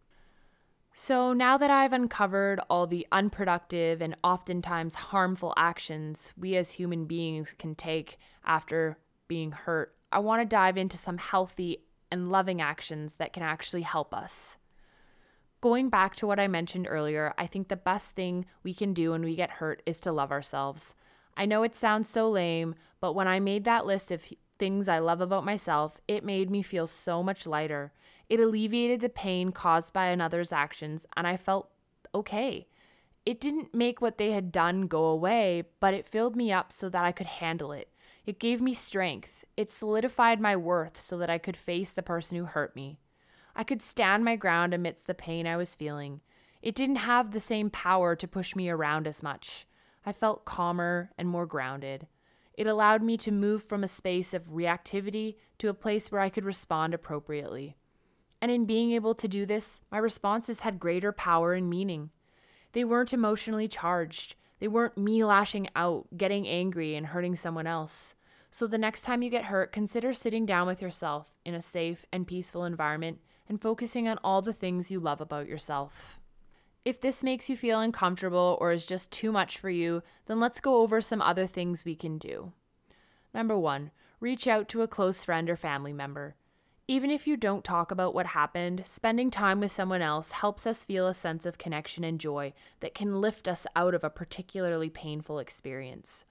So, 0.95 1.33
now 1.33 1.57
that 1.57 1.71
I've 1.71 1.91
uncovered 1.91 2.59
all 2.69 2.85
the 2.85 3.07
unproductive 3.11 3.99
and 3.99 4.15
oftentimes 4.23 4.93
harmful 4.93 5.55
actions 5.57 6.33
we 6.37 6.55
as 6.55 6.73
human 6.73 7.05
beings 7.05 7.55
can 7.57 7.73
take 7.73 8.19
after 8.45 8.99
being 9.27 9.51
hurt, 9.51 9.95
I 10.11 10.19
want 10.19 10.41
to 10.41 10.45
dive 10.45 10.77
into 10.77 10.95
some 10.95 11.17
healthy 11.17 11.79
and 12.11 12.31
loving 12.31 12.61
actions 12.61 13.15
that 13.15 13.33
can 13.33 13.41
actually 13.41 13.81
help 13.81 14.13
us. 14.13 14.57
Going 15.61 15.89
back 15.89 16.15
to 16.17 16.27
what 16.27 16.39
I 16.39 16.47
mentioned 16.47 16.85
earlier, 16.87 17.33
I 17.39 17.47
think 17.47 17.69
the 17.69 17.75
best 17.75 18.11
thing 18.11 18.45
we 18.61 18.75
can 18.75 18.93
do 18.93 19.11
when 19.11 19.23
we 19.23 19.35
get 19.35 19.49
hurt 19.49 19.81
is 19.87 19.99
to 20.01 20.11
love 20.11 20.31
ourselves. 20.31 20.93
I 21.35 21.47
know 21.47 21.63
it 21.63 21.75
sounds 21.75 22.07
so 22.07 22.29
lame, 22.29 22.75
but 22.99 23.13
when 23.13 23.27
I 23.27 23.39
made 23.39 23.63
that 23.63 23.87
list 23.87 24.11
of 24.11 24.25
things 24.59 24.87
I 24.87 24.99
love 24.99 25.21
about 25.21 25.43
myself, 25.43 25.99
it 26.07 26.23
made 26.23 26.51
me 26.51 26.61
feel 26.61 26.85
so 26.85 27.23
much 27.23 27.47
lighter. 27.47 27.93
It 28.29 28.39
alleviated 28.39 29.01
the 29.01 29.09
pain 29.09 29.51
caused 29.51 29.93
by 29.93 30.07
another's 30.07 30.51
actions, 30.51 31.05
and 31.15 31.27
I 31.27 31.37
felt 31.37 31.69
okay. 32.15 32.67
It 33.25 33.39
didn't 33.39 33.73
make 33.73 34.01
what 34.01 34.17
they 34.17 34.31
had 34.31 34.51
done 34.51 34.87
go 34.87 35.05
away, 35.05 35.63
but 35.79 35.93
it 35.93 36.05
filled 36.05 36.35
me 36.35 36.51
up 36.51 36.71
so 36.71 36.89
that 36.89 37.05
I 37.05 37.11
could 37.11 37.27
handle 37.27 37.71
it. 37.71 37.89
It 38.25 38.39
gave 38.39 38.61
me 38.61 38.73
strength. 38.73 39.45
It 39.55 39.71
solidified 39.71 40.41
my 40.41 40.55
worth 40.55 40.99
so 40.99 41.17
that 41.17 41.29
I 41.29 41.37
could 41.37 41.57
face 41.57 41.91
the 41.91 42.01
person 42.01 42.37
who 42.37 42.45
hurt 42.45 42.75
me. 42.75 42.99
I 43.55 43.63
could 43.63 43.81
stand 43.81 44.25
my 44.25 44.35
ground 44.35 44.73
amidst 44.73 45.07
the 45.07 45.13
pain 45.13 45.45
I 45.45 45.57
was 45.57 45.75
feeling. 45.75 46.21
It 46.61 46.75
didn't 46.75 46.97
have 46.97 47.31
the 47.31 47.39
same 47.39 47.69
power 47.69 48.15
to 48.15 48.27
push 48.27 48.55
me 48.55 48.69
around 48.69 49.07
as 49.07 49.21
much. 49.21 49.67
I 50.05 50.11
felt 50.11 50.45
calmer 50.45 51.11
and 51.17 51.27
more 51.27 51.45
grounded. 51.45 52.07
It 52.55 52.67
allowed 52.67 53.03
me 53.03 53.17
to 53.17 53.31
move 53.31 53.63
from 53.63 53.83
a 53.83 53.87
space 53.87 54.33
of 54.33 54.49
reactivity 54.49 55.35
to 55.59 55.69
a 55.69 55.73
place 55.73 56.11
where 56.11 56.21
I 56.21 56.29
could 56.29 56.45
respond 56.45 56.93
appropriately. 56.93 57.77
And 58.43 58.51
in 58.51 58.65
being 58.65 58.91
able 58.91 59.15
to 59.15 59.27
do 59.29 59.45
this, 59.45 59.79
my 59.89 59.97
responses 59.97 60.59
had 60.59 60.77
greater 60.77 61.13
power 61.13 61.53
and 61.53 61.69
meaning. 61.69 62.09
They 62.73 62.83
weren't 62.83 63.13
emotionally 63.13 63.69
charged. 63.69 64.35
They 64.59 64.67
weren't 64.67 64.97
me 64.97 65.23
lashing 65.23 65.69
out, 65.77 66.07
getting 66.17 66.45
angry, 66.45 66.93
and 66.93 67.05
hurting 67.05 67.37
someone 67.37 67.67
else. 67.67 68.15
So 68.51 68.67
the 68.67 68.77
next 68.77 68.99
time 69.05 69.21
you 69.21 69.29
get 69.29 69.45
hurt, 69.45 69.71
consider 69.71 70.13
sitting 70.13 70.45
down 70.45 70.67
with 70.67 70.81
yourself 70.81 71.27
in 71.45 71.53
a 71.53 71.61
safe 71.61 72.05
and 72.11 72.27
peaceful 72.27 72.65
environment 72.65 73.19
and 73.47 73.61
focusing 73.61 74.09
on 74.09 74.19
all 74.25 74.41
the 74.41 74.51
things 74.51 74.91
you 74.91 74.99
love 74.99 75.21
about 75.21 75.47
yourself. 75.47 76.19
If 76.83 76.99
this 76.99 77.23
makes 77.23 77.49
you 77.49 77.55
feel 77.55 77.79
uncomfortable 77.79 78.57
or 78.59 78.73
is 78.73 78.85
just 78.85 79.09
too 79.09 79.31
much 79.31 79.57
for 79.57 79.69
you, 79.69 80.03
then 80.25 80.41
let's 80.41 80.59
go 80.59 80.81
over 80.81 80.99
some 80.99 81.21
other 81.21 81.47
things 81.47 81.85
we 81.85 81.95
can 81.95 82.17
do. 82.17 82.51
Number 83.33 83.57
one, 83.57 83.91
reach 84.19 84.47
out 84.47 84.67
to 84.67 84.81
a 84.81 84.87
close 84.89 85.23
friend 85.23 85.49
or 85.49 85.55
family 85.55 85.93
member. 85.93 86.35
Even 86.85 87.09
if 87.09 87.25
you 87.25 87.37
don't 87.37 87.63
talk 87.63 87.91
about 87.91 88.13
what 88.13 88.25
happened, 88.25 88.83
spending 88.85 89.31
time 89.31 89.61
with 89.61 89.71
someone 89.71 90.01
else 90.01 90.31
helps 90.31 90.67
us 90.67 90.83
feel 90.83 91.07
a 91.07 91.13
sense 91.13 91.45
of 91.45 91.57
connection 91.57 92.03
and 92.03 92.19
joy 92.19 92.51
that 92.81 92.93
can 92.93 93.21
lift 93.21 93.47
us 93.47 93.65
out 93.73 93.93
of 93.93 94.03
a 94.03 94.09
particularly 94.09 94.89
painful 94.89 95.39
experience. 95.39 96.25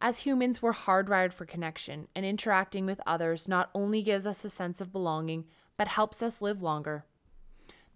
As 0.00 0.20
humans, 0.20 0.60
we're 0.60 0.72
hardwired 0.72 1.32
for 1.32 1.46
connection, 1.46 2.08
and 2.16 2.26
interacting 2.26 2.84
with 2.84 3.00
others 3.06 3.46
not 3.46 3.70
only 3.76 4.02
gives 4.02 4.26
us 4.26 4.44
a 4.44 4.50
sense 4.50 4.80
of 4.80 4.92
belonging, 4.92 5.44
but 5.76 5.86
helps 5.86 6.20
us 6.20 6.42
live 6.42 6.60
longer. 6.60 7.04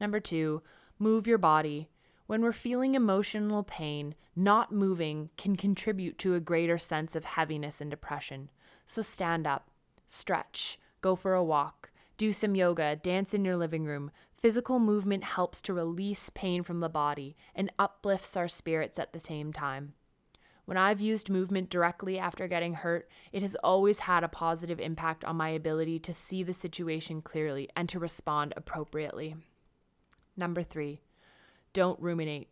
Number 0.00 0.20
two, 0.20 0.62
move 1.00 1.26
your 1.26 1.38
body. 1.38 1.88
When 2.28 2.40
we're 2.40 2.52
feeling 2.52 2.94
emotional 2.94 3.64
pain, 3.64 4.14
not 4.36 4.70
moving 4.70 5.30
can 5.36 5.56
contribute 5.56 6.18
to 6.18 6.36
a 6.36 6.40
greater 6.40 6.78
sense 6.78 7.16
of 7.16 7.24
heaviness 7.24 7.80
and 7.80 7.90
depression. 7.90 8.48
So 8.86 9.02
stand 9.02 9.44
up, 9.44 9.70
stretch, 10.06 10.78
go 11.00 11.16
for 11.16 11.34
a 11.34 11.42
walk, 11.42 11.90
do 12.16 12.32
some 12.32 12.54
yoga, 12.54 12.96
dance 12.96 13.34
in 13.34 13.44
your 13.44 13.56
living 13.56 13.84
room. 13.84 14.10
Physical 14.40 14.78
movement 14.78 15.24
helps 15.24 15.60
to 15.62 15.74
release 15.74 16.30
pain 16.30 16.62
from 16.62 16.80
the 16.80 16.88
body 16.88 17.36
and 17.54 17.72
uplifts 17.78 18.36
our 18.36 18.48
spirits 18.48 18.98
at 18.98 19.12
the 19.12 19.20
same 19.20 19.52
time. 19.52 19.94
When 20.66 20.76
I've 20.76 21.00
used 21.00 21.30
movement 21.30 21.70
directly 21.70 22.18
after 22.18 22.48
getting 22.48 22.74
hurt, 22.74 23.08
it 23.32 23.42
has 23.42 23.54
always 23.62 24.00
had 24.00 24.24
a 24.24 24.28
positive 24.28 24.80
impact 24.80 25.24
on 25.24 25.36
my 25.36 25.50
ability 25.50 26.00
to 26.00 26.12
see 26.12 26.42
the 26.42 26.54
situation 26.54 27.22
clearly 27.22 27.68
and 27.76 27.88
to 27.88 28.00
respond 28.00 28.52
appropriately. 28.56 29.36
Number 30.36 30.64
three, 30.64 31.00
don't 31.72 32.00
ruminate, 32.00 32.48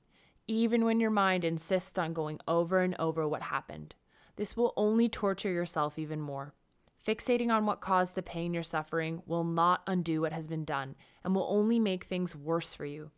even 0.47 0.85
when 0.85 1.00
your 1.00 1.11
mind 1.11 1.44
insists 1.44 1.99
on 1.99 2.12
going 2.12 2.38
over 2.47 2.80
and 2.80 2.94
over 3.00 3.26
what 3.26 3.42
happened. 3.42 3.97
This 4.37 4.56
will 4.56 4.73
only 4.76 5.09
torture 5.09 5.50
yourself 5.50 5.99
even 5.99 6.21
more. 6.21 6.54
Fixating 7.06 7.50
on 7.50 7.66
what 7.66 7.80
caused 7.80 8.14
the 8.14 8.23
pain 8.23 8.54
you're 8.54 8.62
suffering 8.62 9.23
will 9.26 9.44
not 9.44 9.82
undo 9.87 10.23
what 10.23 10.32
has 10.32 10.46
been 10.46 10.64
done 10.64 10.94
and 11.23 11.34
will 11.34 11.46
only 11.50 11.78
make 11.78 12.04
things 12.04 12.34
worse 12.34 12.73
for 12.73 12.87
you. 12.87 13.11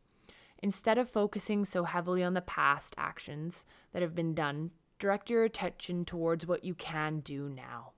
Instead 0.60 0.98
of 0.98 1.08
focusing 1.08 1.64
so 1.64 1.84
heavily 1.84 2.22
on 2.22 2.34
the 2.34 2.40
past 2.40 2.94
actions 2.98 3.64
that 3.92 4.02
have 4.02 4.14
been 4.14 4.34
done, 4.34 4.72
direct 4.98 5.30
your 5.30 5.44
attention 5.44 6.04
towards 6.04 6.46
what 6.46 6.64
you 6.64 6.74
can 6.74 7.20
do 7.20 7.48
now. 7.48 7.92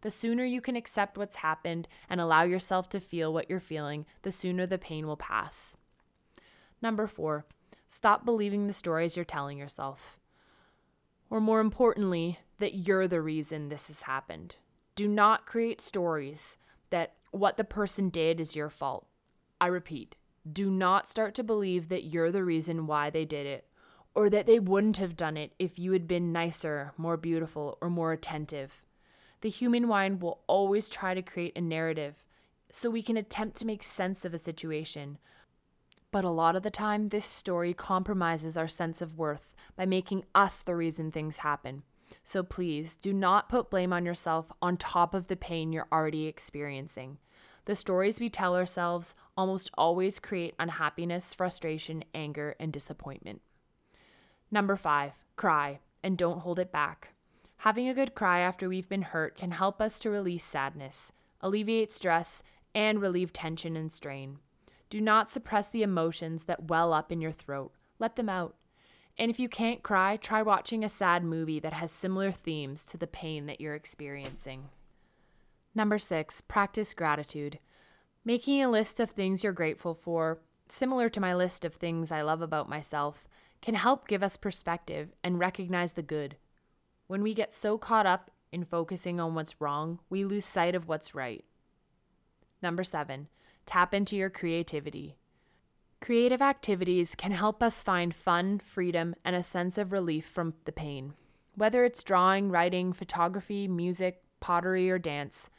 The 0.00 0.10
sooner 0.10 0.44
you 0.44 0.60
can 0.60 0.76
accept 0.76 1.18
what's 1.18 1.36
happened 1.36 1.88
and 2.08 2.20
allow 2.20 2.44
yourself 2.44 2.88
to 2.90 3.00
feel 3.00 3.32
what 3.32 3.50
you're 3.50 3.60
feeling, 3.60 4.06
the 4.22 4.32
sooner 4.32 4.64
the 4.64 4.78
pain 4.78 5.06
will 5.06 5.16
pass. 5.16 5.76
Number 6.80 7.06
four, 7.06 7.44
stop 7.88 8.24
believing 8.24 8.66
the 8.66 8.72
stories 8.72 9.16
you're 9.16 9.24
telling 9.24 9.58
yourself. 9.58 10.16
Or 11.28 11.40
more 11.40 11.60
importantly, 11.60 12.38
that 12.58 12.74
you're 12.74 13.08
the 13.08 13.20
reason 13.20 13.68
this 13.68 13.88
has 13.88 14.02
happened. 14.02 14.56
Do 14.98 15.06
not 15.06 15.46
create 15.46 15.80
stories 15.80 16.56
that 16.90 17.12
what 17.30 17.56
the 17.56 17.62
person 17.62 18.08
did 18.08 18.40
is 18.40 18.56
your 18.56 18.68
fault. 18.68 19.06
I 19.60 19.68
repeat, 19.68 20.16
do 20.52 20.72
not 20.72 21.08
start 21.08 21.36
to 21.36 21.44
believe 21.44 21.88
that 21.88 22.06
you're 22.06 22.32
the 22.32 22.42
reason 22.42 22.88
why 22.88 23.08
they 23.08 23.24
did 23.24 23.46
it 23.46 23.68
or 24.16 24.28
that 24.28 24.46
they 24.46 24.58
wouldn't 24.58 24.96
have 24.96 25.16
done 25.16 25.36
it 25.36 25.52
if 25.56 25.78
you 25.78 25.92
had 25.92 26.08
been 26.08 26.32
nicer, 26.32 26.94
more 26.96 27.16
beautiful, 27.16 27.78
or 27.80 27.88
more 27.88 28.10
attentive. 28.10 28.82
The 29.40 29.50
human 29.50 29.86
mind 29.86 30.20
will 30.20 30.40
always 30.48 30.88
try 30.88 31.14
to 31.14 31.22
create 31.22 31.56
a 31.56 31.60
narrative 31.60 32.16
so 32.72 32.90
we 32.90 33.00
can 33.00 33.16
attempt 33.16 33.56
to 33.58 33.66
make 33.66 33.84
sense 33.84 34.24
of 34.24 34.34
a 34.34 34.36
situation. 34.36 35.18
But 36.10 36.24
a 36.24 36.30
lot 36.30 36.56
of 36.56 36.64
the 36.64 36.72
time, 36.72 37.10
this 37.10 37.24
story 37.24 37.72
compromises 37.72 38.56
our 38.56 38.66
sense 38.66 39.00
of 39.00 39.16
worth 39.16 39.54
by 39.76 39.86
making 39.86 40.24
us 40.34 40.60
the 40.60 40.74
reason 40.74 41.12
things 41.12 41.36
happen. 41.36 41.84
So 42.30 42.42
please 42.42 42.96
do 42.96 43.14
not 43.14 43.48
put 43.48 43.70
blame 43.70 43.90
on 43.90 44.04
yourself 44.04 44.52
on 44.60 44.76
top 44.76 45.14
of 45.14 45.28
the 45.28 45.36
pain 45.36 45.72
you're 45.72 45.88
already 45.90 46.26
experiencing. 46.26 47.16
The 47.64 47.74
stories 47.74 48.20
we 48.20 48.28
tell 48.28 48.54
ourselves 48.54 49.14
almost 49.34 49.70
always 49.78 50.20
create 50.20 50.54
unhappiness, 50.58 51.32
frustration, 51.32 52.04
anger, 52.12 52.54
and 52.60 52.70
disappointment. 52.70 53.40
Number 54.50 54.76
five, 54.76 55.12
cry 55.36 55.78
and 56.02 56.18
don't 56.18 56.40
hold 56.40 56.58
it 56.58 56.70
back. 56.70 57.14
Having 57.58 57.88
a 57.88 57.94
good 57.94 58.14
cry 58.14 58.40
after 58.40 58.68
we've 58.68 58.90
been 58.90 59.00
hurt 59.00 59.34
can 59.34 59.52
help 59.52 59.80
us 59.80 59.98
to 60.00 60.10
release 60.10 60.44
sadness, 60.44 61.12
alleviate 61.40 61.94
stress, 61.94 62.42
and 62.74 63.00
relieve 63.00 63.32
tension 63.32 63.74
and 63.74 63.90
strain. 63.90 64.36
Do 64.90 65.00
not 65.00 65.30
suppress 65.30 65.68
the 65.68 65.82
emotions 65.82 66.44
that 66.44 66.68
well 66.68 66.92
up 66.92 67.10
in 67.10 67.22
your 67.22 67.32
throat. 67.32 67.72
Let 67.98 68.16
them 68.16 68.28
out. 68.28 68.54
And 69.18 69.30
if 69.30 69.40
you 69.40 69.48
can't 69.48 69.82
cry, 69.82 70.16
try 70.16 70.42
watching 70.42 70.84
a 70.84 70.88
sad 70.88 71.24
movie 71.24 71.58
that 71.60 71.72
has 71.72 71.90
similar 71.90 72.30
themes 72.30 72.84
to 72.84 72.96
the 72.96 73.08
pain 73.08 73.46
that 73.46 73.60
you're 73.60 73.74
experiencing. 73.74 74.68
Number 75.74 75.98
six, 75.98 76.40
practice 76.40 76.94
gratitude. 76.94 77.58
Making 78.24 78.62
a 78.62 78.70
list 78.70 79.00
of 79.00 79.10
things 79.10 79.42
you're 79.42 79.52
grateful 79.52 79.94
for, 79.94 80.38
similar 80.68 81.08
to 81.08 81.20
my 81.20 81.34
list 81.34 81.64
of 81.64 81.74
things 81.74 82.12
I 82.12 82.22
love 82.22 82.42
about 82.42 82.68
myself, 82.68 83.26
can 83.60 83.74
help 83.74 84.06
give 84.06 84.22
us 84.22 84.36
perspective 84.36 85.10
and 85.24 85.38
recognize 85.38 85.94
the 85.94 86.02
good. 86.02 86.36
When 87.08 87.22
we 87.22 87.34
get 87.34 87.52
so 87.52 87.76
caught 87.76 88.06
up 88.06 88.30
in 88.52 88.64
focusing 88.64 89.18
on 89.18 89.34
what's 89.34 89.60
wrong, 89.60 89.98
we 90.08 90.24
lose 90.24 90.44
sight 90.44 90.76
of 90.76 90.86
what's 90.86 91.14
right. 91.14 91.44
Number 92.62 92.84
seven, 92.84 93.28
tap 93.66 93.92
into 93.92 94.16
your 94.16 94.30
creativity. 94.30 95.16
Creative 96.00 96.40
activities 96.40 97.14
can 97.16 97.32
help 97.32 97.62
us 97.62 97.82
find 97.82 98.14
fun, 98.14 98.60
freedom, 98.60 99.14
and 99.24 99.34
a 99.34 99.42
sense 99.42 99.76
of 99.76 99.92
relief 99.92 100.24
from 100.26 100.54
the 100.64 100.72
pain. 100.72 101.14
Whether 101.54 101.84
it's 101.84 102.04
drawing, 102.04 102.50
writing, 102.50 102.92
photography, 102.92 103.66
music, 103.66 104.22
pottery, 104.40 104.90
or 104.90 104.98
dance, 104.98 105.50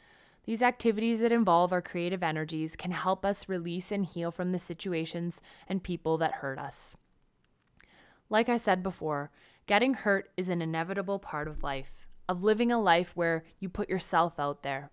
these 0.46 0.62
activities 0.62 1.20
that 1.20 1.30
involve 1.30 1.72
our 1.72 1.82
creative 1.82 2.22
energies 2.22 2.74
can 2.74 2.90
help 2.90 3.24
us 3.24 3.48
release 3.48 3.92
and 3.92 4.06
heal 4.06 4.30
from 4.30 4.52
the 4.52 4.58
situations 4.58 5.40
and 5.68 5.82
people 5.82 6.16
that 6.18 6.36
hurt 6.36 6.58
us. 6.58 6.96
Like 8.30 8.48
I 8.48 8.56
said 8.56 8.82
before, 8.82 9.30
getting 9.66 9.94
hurt 9.94 10.30
is 10.36 10.48
an 10.48 10.62
inevitable 10.62 11.18
part 11.18 11.48
of 11.48 11.62
life, 11.62 11.92
of 12.28 12.42
living 12.42 12.72
a 12.72 12.80
life 12.80 13.12
where 13.14 13.44
you 13.58 13.68
put 13.68 13.90
yourself 13.90 14.40
out 14.40 14.62
there. 14.62 14.90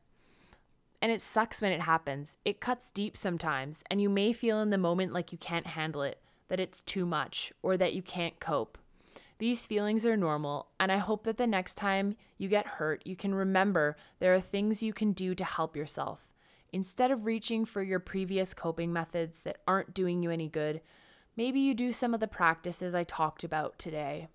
And 1.02 1.12
it 1.12 1.22
sucks 1.22 1.62
when 1.62 1.72
it 1.72 1.82
happens. 1.82 2.38
It 2.44 2.60
cuts 2.60 2.90
deep 2.90 3.16
sometimes, 3.16 3.84
and 3.90 4.02
you 4.02 4.10
may 4.10 4.34
feel 4.34 4.62
in 4.62 4.72
the 4.72 4.78
moment 4.78 5.14
like 5.14 5.32
you 5.32 5.38
can't 5.38 5.68
handle 5.68 6.02
it, 6.02 6.20
that 6.48 6.60
it's 6.60 6.82
too 6.82 7.06
much, 7.06 7.54
or 7.62 7.78
that 7.78 7.94
you 7.94 8.02
can't 8.02 8.40
cope. 8.40 8.78
These 9.40 9.68
feelings 9.68 10.06
are 10.06 10.18
normal, 10.18 10.70
and 10.80 10.92
I 10.92 10.98
hope 10.98 11.24
that 11.26 11.38
the 11.38 11.46
next 11.46 11.76
time 11.76 12.16
you 12.40 12.48
get 12.48 12.66
hurt, 12.66 13.04
you 13.06 13.16
can 13.16 13.36
remember 13.36 13.96
there 14.20 14.34
are 14.34 14.42
things 14.42 14.82
you 14.82 14.94
can 14.94 15.12
do 15.12 15.36
to 15.36 15.44
help 15.44 15.76
yourself. 15.76 16.22
Instead 16.74 17.12
of 17.12 17.26
reaching 17.26 17.64
for 17.64 17.84
your 17.84 18.00
previous 18.00 18.56
coping 18.56 18.92
methods 18.92 19.42
that 19.42 19.60
aren't 19.68 19.94
doing 19.94 20.24
you 20.24 20.32
any 20.32 20.50
good, 20.50 20.82
maybe 21.36 21.60
you 21.60 21.76
do 21.76 21.92
some 21.94 22.16
of 22.16 22.20
the 22.20 22.28
practices 22.28 22.96
I 22.96 23.04
talked 23.04 23.44
about 23.44 23.78
today. 23.78 24.28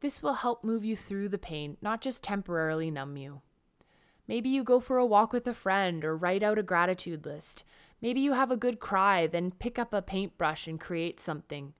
This 0.00 0.22
will 0.22 0.34
help 0.34 0.62
move 0.62 0.84
you 0.84 0.96
through 0.96 1.28
the 1.28 1.38
pain, 1.38 1.76
not 1.82 2.00
just 2.00 2.22
temporarily 2.22 2.90
numb 2.90 3.16
you. 3.16 3.42
Maybe 4.32 4.48
you 4.48 4.64
go 4.64 4.80
for 4.80 4.96
a 4.96 5.04
walk 5.04 5.34
with 5.34 5.46
a 5.46 5.52
friend 5.52 6.02
or 6.02 6.16
write 6.16 6.42
out 6.42 6.56
a 6.58 6.62
gratitude 6.62 7.26
list. 7.26 7.64
Maybe 8.00 8.20
you 8.20 8.32
have 8.32 8.50
a 8.50 8.56
good 8.56 8.80
cry, 8.80 9.26
then 9.26 9.50
pick 9.50 9.78
up 9.78 9.92
a 9.92 10.00
paintbrush 10.00 10.66
and 10.66 10.80
create 10.80 11.20
something. 11.20 11.74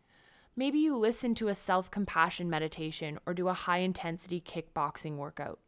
Maybe 0.55 0.79
you 0.79 0.95
listen 0.95 1.35
to 1.37 1.49
a 1.49 1.55
self 1.55 1.91
compassion 1.91 2.51
meditation 2.51 3.19
or 3.25 3.33
do 3.33 3.49
a 3.49 3.55
high 3.55 3.79
intensity 3.79 4.39
kickboxing 4.39 5.17
workout. 5.17 5.61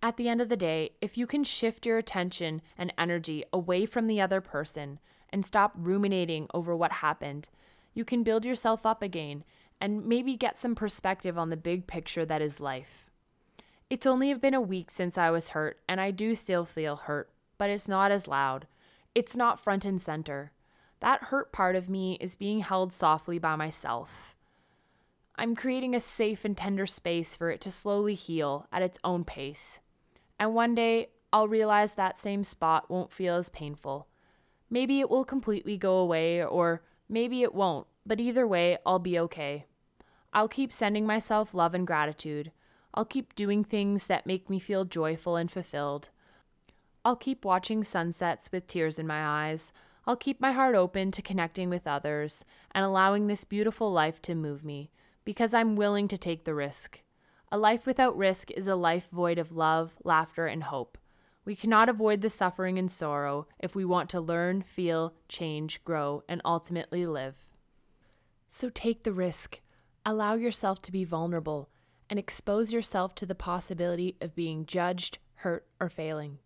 At 0.00 0.18
the 0.18 0.28
end 0.28 0.40
of 0.40 0.48
the 0.48 0.56
day, 0.56 0.90
if 1.00 1.18
you 1.18 1.26
can 1.26 1.42
shift 1.42 1.84
your 1.84 1.98
attention 1.98 2.62
and 2.78 2.94
energy 2.96 3.42
away 3.52 3.84
from 3.84 4.06
the 4.06 4.20
other 4.20 4.40
person 4.40 5.00
and 5.30 5.44
stop 5.44 5.72
ruminating 5.74 6.46
over 6.54 6.76
what 6.76 6.92
happened, 6.92 7.48
you 7.92 8.04
can 8.04 8.22
build 8.22 8.44
yourself 8.44 8.86
up 8.86 9.02
again 9.02 9.42
and 9.80 10.06
maybe 10.06 10.36
get 10.36 10.56
some 10.56 10.76
perspective 10.76 11.36
on 11.36 11.50
the 11.50 11.56
big 11.56 11.88
picture 11.88 12.24
that 12.24 12.40
is 12.40 12.60
life. 12.60 13.08
It's 13.92 14.06
only 14.06 14.32
been 14.32 14.54
a 14.54 14.60
week 14.62 14.90
since 14.90 15.18
I 15.18 15.28
was 15.28 15.50
hurt, 15.50 15.78
and 15.86 16.00
I 16.00 16.12
do 16.12 16.34
still 16.34 16.64
feel 16.64 16.96
hurt, 16.96 17.28
but 17.58 17.68
it's 17.68 17.86
not 17.86 18.10
as 18.10 18.26
loud. 18.26 18.66
It's 19.14 19.36
not 19.36 19.60
front 19.60 19.84
and 19.84 20.00
center. 20.00 20.52
That 21.00 21.24
hurt 21.24 21.52
part 21.52 21.76
of 21.76 21.90
me 21.90 22.16
is 22.18 22.34
being 22.34 22.60
held 22.60 22.90
softly 22.90 23.38
by 23.38 23.54
myself. 23.54 24.34
I'm 25.36 25.54
creating 25.54 25.94
a 25.94 26.00
safe 26.00 26.42
and 26.46 26.56
tender 26.56 26.86
space 26.86 27.36
for 27.36 27.50
it 27.50 27.60
to 27.60 27.70
slowly 27.70 28.14
heal 28.14 28.66
at 28.72 28.80
its 28.80 28.98
own 29.04 29.24
pace. 29.24 29.80
And 30.40 30.54
one 30.54 30.74
day, 30.74 31.10
I'll 31.30 31.46
realize 31.46 31.92
that 31.92 32.16
same 32.16 32.44
spot 32.44 32.88
won't 32.88 33.12
feel 33.12 33.34
as 33.34 33.50
painful. 33.50 34.06
Maybe 34.70 35.00
it 35.00 35.10
will 35.10 35.26
completely 35.26 35.76
go 35.76 35.98
away, 35.98 36.42
or 36.42 36.80
maybe 37.10 37.42
it 37.42 37.54
won't, 37.54 37.86
but 38.06 38.20
either 38.20 38.46
way, 38.46 38.78
I'll 38.86 38.98
be 38.98 39.18
okay. 39.18 39.66
I'll 40.32 40.48
keep 40.48 40.72
sending 40.72 41.04
myself 41.04 41.52
love 41.52 41.74
and 41.74 41.86
gratitude. 41.86 42.52
I'll 42.94 43.04
keep 43.04 43.34
doing 43.34 43.64
things 43.64 44.04
that 44.04 44.26
make 44.26 44.50
me 44.50 44.58
feel 44.58 44.84
joyful 44.84 45.36
and 45.36 45.50
fulfilled. 45.50 46.10
I'll 47.04 47.16
keep 47.16 47.44
watching 47.44 47.84
sunsets 47.84 48.52
with 48.52 48.66
tears 48.66 48.98
in 48.98 49.06
my 49.06 49.48
eyes. 49.48 49.72
I'll 50.06 50.16
keep 50.16 50.40
my 50.40 50.52
heart 50.52 50.74
open 50.74 51.10
to 51.12 51.22
connecting 51.22 51.70
with 51.70 51.86
others 51.86 52.44
and 52.72 52.84
allowing 52.84 53.26
this 53.26 53.44
beautiful 53.44 53.90
life 53.92 54.20
to 54.22 54.34
move 54.34 54.64
me 54.64 54.90
because 55.24 55.54
I'm 55.54 55.76
willing 55.76 56.06
to 56.08 56.18
take 56.18 56.44
the 56.44 56.54
risk. 56.54 57.00
A 57.50 57.58
life 57.58 57.86
without 57.86 58.16
risk 58.16 58.50
is 58.50 58.66
a 58.66 58.74
life 58.74 59.08
void 59.10 59.38
of 59.38 59.52
love, 59.52 59.92
laughter, 60.04 60.46
and 60.46 60.64
hope. 60.64 60.98
We 61.44 61.56
cannot 61.56 61.88
avoid 61.88 62.20
the 62.20 62.30
suffering 62.30 62.78
and 62.78 62.90
sorrow 62.90 63.46
if 63.58 63.74
we 63.74 63.84
want 63.84 64.10
to 64.10 64.20
learn, 64.20 64.62
feel, 64.62 65.14
change, 65.28 65.82
grow, 65.84 66.22
and 66.28 66.40
ultimately 66.44 67.06
live. 67.06 67.34
So 68.48 68.70
take 68.70 69.02
the 69.02 69.12
risk. 69.12 69.60
Allow 70.04 70.34
yourself 70.34 70.82
to 70.82 70.92
be 70.92 71.04
vulnerable 71.04 71.68
and 72.12 72.18
expose 72.18 72.74
yourself 72.74 73.14
to 73.14 73.24
the 73.24 73.34
possibility 73.34 74.18
of 74.20 74.34
being 74.34 74.66
judged, 74.66 75.16
hurt, 75.36 75.66
or 75.80 75.88
failing. 75.88 76.36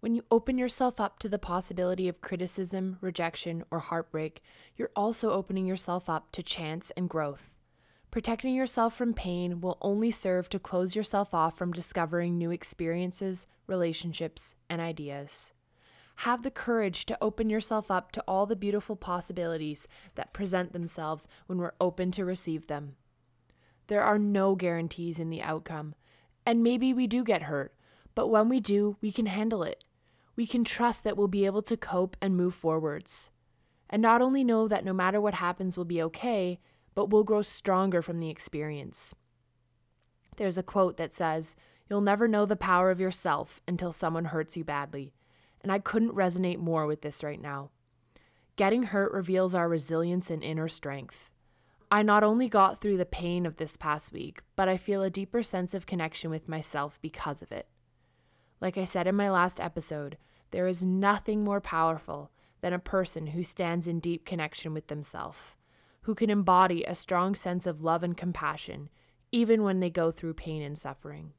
When 0.00 0.14
you 0.14 0.26
open 0.30 0.58
yourself 0.58 1.00
up 1.00 1.18
to 1.20 1.28
the 1.30 1.38
possibility 1.38 2.06
of 2.06 2.20
criticism, 2.20 2.98
rejection, 3.00 3.64
or 3.70 3.78
heartbreak, 3.78 4.42
you're 4.76 4.90
also 4.94 5.30
opening 5.30 5.64
yourself 5.64 6.10
up 6.10 6.30
to 6.32 6.42
chance 6.42 6.92
and 6.98 7.08
growth. 7.08 7.54
Protecting 8.10 8.54
yourself 8.54 8.94
from 8.94 9.14
pain 9.14 9.62
will 9.62 9.78
only 9.80 10.10
serve 10.10 10.50
to 10.50 10.58
close 10.58 10.94
yourself 10.94 11.32
off 11.32 11.56
from 11.56 11.72
discovering 11.72 12.36
new 12.36 12.50
experiences, 12.50 13.46
relationships, 13.66 14.54
and 14.68 14.82
ideas. 14.82 15.54
Have 16.16 16.42
the 16.42 16.50
courage 16.50 17.06
to 17.06 17.16
open 17.22 17.48
yourself 17.48 17.90
up 17.90 18.12
to 18.12 18.24
all 18.28 18.44
the 18.44 18.54
beautiful 18.54 18.96
possibilities 18.96 19.88
that 20.16 20.34
present 20.34 20.74
themselves 20.74 21.26
when 21.46 21.56
we're 21.56 21.72
open 21.80 22.10
to 22.10 22.26
receive 22.26 22.66
them. 22.66 22.96
There 23.90 24.04
are 24.04 24.20
no 24.20 24.54
guarantees 24.54 25.18
in 25.18 25.30
the 25.30 25.42
outcome, 25.42 25.96
and 26.46 26.62
maybe 26.62 26.94
we 26.94 27.08
do 27.08 27.24
get 27.24 27.42
hurt, 27.42 27.74
but 28.14 28.28
when 28.28 28.48
we 28.48 28.60
do, 28.60 28.96
we 29.00 29.10
can 29.10 29.26
handle 29.26 29.64
it. 29.64 29.82
We 30.36 30.46
can 30.46 30.62
trust 30.62 31.02
that 31.02 31.16
we'll 31.16 31.26
be 31.26 31.44
able 31.44 31.62
to 31.62 31.76
cope 31.76 32.16
and 32.22 32.36
move 32.36 32.54
forwards. 32.54 33.30
And 33.90 34.00
not 34.00 34.22
only 34.22 34.44
know 34.44 34.68
that 34.68 34.84
no 34.84 34.92
matter 34.92 35.20
what 35.20 35.34
happens, 35.34 35.76
we'll 35.76 35.86
be 35.86 36.00
okay, 36.02 36.60
but 36.94 37.10
we'll 37.10 37.24
grow 37.24 37.42
stronger 37.42 38.00
from 38.00 38.20
the 38.20 38.30
experience. 38.30 39.12
There's 40.36 40.56
a 40.56 40.62
quote 40.62 40.96
that 40.98 41.16
says, 41.16 41.56
You'll 41.88 42.00
never 42.00 42.28
know 42.28 42.46
the 42.46 42.54
power 42.54 42.92
of 42.92 43.00
yourself 43.00 43.60
until 43.66 43.90
someone 43.90 44.26
hurts 44.26 44.56
you 44.56 44.62
badly. 44.62 45.12
And 45.62 45.72
I 45.72 45.80
couldn't 45.80 46.14
resonate 46.14 46.58
more 46.58 46.86
with 46.86 47.02
this 47.02 47.24
right 47.24 47.42
now. 47.42 47.70
Getting 48.54 48.84
hurt 48.84 49.10
reveals 49.10 49.52
our 49.52 49.68
resilience 49.68 50.30
and 50.30 50.44
inner 50.44 50.68
strength. 50.68 51.29
I 51.90 52.02
not 52.02 52.22
only 52.22 52.48
got 52.48 52.80
through 52.80 52.98
the 52.98 53.04
pain 53.04 53.46
of 53.46 53.56
this 53.56 53.76
past 53.76 54.12
week, 54.12 54.42
but 54.54 54.68
I 54.68 54.76
feel 54.76 55.02
a 55.02 55.10
deeper 55.10 55.42
sense 55.42 55.74
of 55.74 55.86
connection 55.86 56.30
with 56.30 56.48
myself 56.48 56.98
because 57.02 57.42
of 57.42 57.50
it. 57.50 57.68
Like 58.60 58.78
I 58.78 58.84
said 58.84 59.06
in 59.06 59.16
my 59.16 59.30
last 59.30 59.58
episode, 59.58 60.16
there 60.52 60.66
is 60.66 60.82
nothing 60.82 61.42
more 61.42 61.60
powerful 61.60 62.30
than 62.60 62.72
a 62.72 62.78
person 62.78 63.28
who 63.28 63.42
stands 63.42 63.86
in 63.86 64.00
deep 64.00 64.24
connection 64.24 64.74
with 64.74 64.88
themselves 64.88 65.38
who 66.02 66.14
can 66.14 66.30
embody 66.30 66.84
a 66.84 66.94
strong 66.94 67.34
sense 67.34 67.66
of 67.66 67.82
love 67.82 68.02
and 68.02 68.16
compassion, 68.16 68.88
even 69.32 69.62
when 69.62 69.80
they 69.80 69.90
go 69.90 70.10
through 70.10 70.34
pain 70.34 70.62
and 70.62 70.78
suffering. 70.78 71.32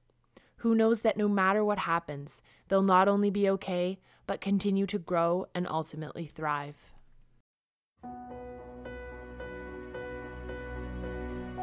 Who 0.58 0.76
knows 0.76 1.02
that 1.02 1.18
no 1.18 1.28
matter 1.28 1.66
what 1.66 1.80
happens, 1.80 2.42
they'll 2.68 2.84
not 2.84 3.08
only 3.08 3.32
be 3.32 3.50
okay, 3.50 4.00
but 4.28 4.42
continue 4.42 4.86
to 4.88 5.00
grow 5.00 5.48
and 5.56 5.68
ultimately 5.68 6.28
thrive. 6.28 6.94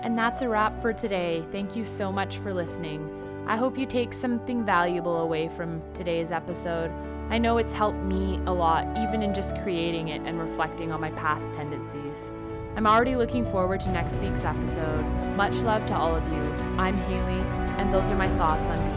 And 0.02 0.16
that's 0.16 0.42
a 0.42 0.48
wrap 0.48 0.80
for 0.80 0.92
today. 0.92 1.44
Thank 1.52 1.76
you 1.76 1.84
so 1.84 2.12
much 2.12 2.38
for 2.38 2.54
listening. 2.54 3.44
I 3.46 3.56
hope 3.56 3.78
you 3.78 3.86
take 3.86 4.12
something 4.12 4.64
valuable 4.64 5.20
away 5.20 5.48
from 5.48 5.82
today's 5.94 6.30
episode. 6.30 6.90
I 7.30 7.38
know 7.38 7.58
it's 7.58 7.72
helped 7.72 7.98
me 7.98 8.40
a 8.46 8.52
lot, 8.52 8.86
even 8.96 9.22
in 9.22 9.34
just 9.34 9.56
creating 9.62 10.08
it 10.08 10.22
and 10.22 10.38
reflecting 10.40 10.92
on 10.92 11.00
my 11.00 11.10
past 11.10 11.52
tendencies. 11.52 12.30
I'm 12.76 12.86
already 12.86 13.16
looking 13.16 13.44
forward 13.50 13.80
to 13.80 13.90
next 13.90 14.20
week's 14.20 14.44
episode. 14.44 15.04
Much 15.36 15.54
love 15.62 15.84
to 15.86 15.96
all 15.96 16.14
of 16.14 16.22
you. 16.32 16.42
I'm 16.78 16.96
Haley, 16.96 17.40
and 17.78 17.92
those 17.92 18.10
are 18.10 18.16
my 18.16 18.28
thoughts 18.36 18.68
on. 18.68 18.87